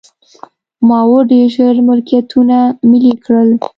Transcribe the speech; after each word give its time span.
ماوو 0.87 1.19
ډېر 1.31 1.47
ژر 1.55 1.75
ملکیتونه 1.87 2.57
ملي 2.89 3.13
کړل. 3.23 3.49